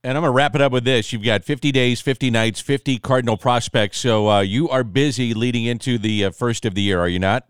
And 0.01 0.17
I'm 0.17 0.21
going 0.21 0.31
to 0.31 0.35
wrap 0.35 0.55
it 0.55 0.61
up 0.61 0.71
with 0.71 0.85
this. 0.85 1.11
You've 1.11 1.25
got 1.25 1.43
50 1.43 1.73
days, 1.73 1.99
50 1.99 2.31
nights, 2.31 2.61
50 2.61 2.99
Cardinal 2.99 3.35
prospects. 3.35 3.97
So 3.97 4.29
uh, 4.29 4.39
you 4.39 4.69
are 4.69 4.85
busy 4.85 5.33
leading 5.33 5.65
into 5.65 5.97
the 5.97 6.25
uh, 6.25 6.31
first 6.31 6.63
of 6.63 6.73
the 6.73 6.81
year, 6.81 7.01
are 7.01 7.09
you 7.09 7.19
not? 7.19 7.45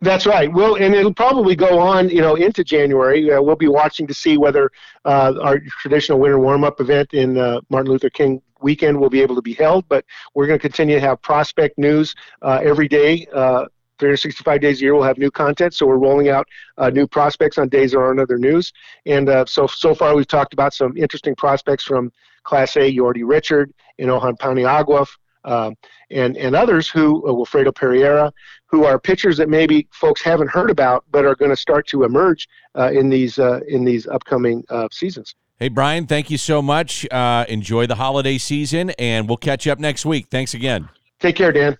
That's 0.00 0.26
right. 0.26 0.52
Well, 0.52 0.76
and 0.76 0.94
it'll 0.94 1.14
probably 1.14 1.56
go 1.56 1.78
on, 1.78 2.08
you 2.08 2.20
know, 2.20 2.34
into 2.34 2.62
January. 2.64 3.32
Uh, 3.32 3.40
we'll 3.40 3.56
be 3.56 3.68
watching 3.68 4.06
to 4.06 4.14
see 4.14 4.36
whether 4.36 4.70
uh, 5.04 5.34
our 5.40 5.60
traditional 5.80 6.18
winter 6.18 6.38
warm-up 6.38 6.80
event 6.80 7.14
in 7.14 7.38
uh, 7.38 7.60
Martin 7.70 7.92
Luther 7.92 8.10
King 8.10 8.42
weekend 8.60 8.98
will 8.98 9.10
be 9.10 9.22
able 9.22 9.34
to 9.34 9.42
be 9.42 9.54
held. 9.54 9.88
But 9.88 10.04
we're 10.34 10.46
going 10.46 10.58
to 10.58 10.62
continue 10.62 10.96
to 10.96 11.00
have 11.00 11.20
prospect 11.22 11.78
news 11.78 12.14
uh, 12.42 12.60
every 12.62 12.88
day. 12.88 13.26
Uh, 13.32 13.66
365 13.98 14.60
days 14.60 14.80
a 14.80 14.82
year, 14.82 14.94
we'll 14.94 15.02
have 15.02 15.16
new 15.16 15.30
content. 15.30 15.72
So 15.72 15.86
we're 15.86 15.96
rolling 15.96 16.28
out 16.28 16.46
uh, 16.76 16.90
new 16.90 17.06
prospects 17.06 17.56
on 17.56 17.70
days 17.70 17.92
there 17.92 18.04
aren't 18.04 18.20
other 18.20 18.36
news. 18.36 18.70
And 19.06 19.48
so 19.48 19.66
so 19.66 19.94
far, 19.94 20.14
we've 20.14 20.26
talked 20.26 20.52
about 20.52 20.74
some 20.74 20.94
interesting 20.98 21.34
prospects 21.34 21.84
from 21.84 22.12
Class 22.44 22.76
A, 22.76 22.94
Yordy 22.94 23.22
Richard, 23.24 23.72
and 23.98 24.10
Ohan 24.10 24.36
Paniagua, 24.36 25.06
um, 25.46 25.76
and 26.10 26.36
and 26.36 26.54
others 26.54 26.88
who 26.88 27.26
uh, 27.26 27.32
Wilfredo 27.32 27.74
Pereira, 27.74 28.32
who 28.66 28.84
are 28.84 28.98
pitchers 28.98 29.36
that 29.38 29.48
maybe 29.48 29.88
folks 29.92 30.20
haven't 30.20 30.48
heard 30.48 30.70
about, 30.70 31.04
but 31.10 31.24
are 31.24 31.34
going 31.34 31.50
to 31.50 31.56
start 31.56 31.86
to 31.88 32.04
emerge 32.04 32.46
uh, 32.76 32.90
in 32.92 33.08
these 33.08 33.38
uh, 33.38 33.60
in 33.68 33.84
these 33.84 34.06
upcoming 34.06 34.64
uh, 34.68 34.88
seasons. 34.92 35.34
Hey 35.58 35.68
Brian, 35.68 36.06
thank 36.06 36.30
you 36.30 36.36
so 36.36 36.60
much. 36.60 37.06
Uh, 37.10 37.46
enjoy 37.48 37.86
the 37.86 37.94
holiday 37.94 38.36
season, 38.36 38.90
and 38.98 39.26
we'll 39.26 39.38
catch 39.38 39.64
you 39.64 39.72
up 39.72 39.78
next 39.78 40.04
week. 40.04 40.26
Thanks 40.30 40.52
again. 40.52 40.90
Take 41.18 41.36
care, 41.36 41.52
Dan. 41.52 41.78